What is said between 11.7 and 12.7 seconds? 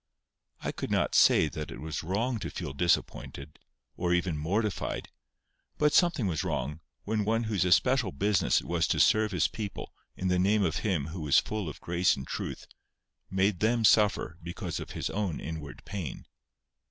grace and truth,